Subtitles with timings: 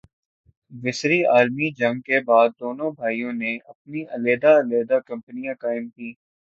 [0.73, 6.15] وسری عالمی جنگ کے بعد دونوں بھائیوں نے اپنی علیحدہ علیحدہ کمپنیاں قائم کیں-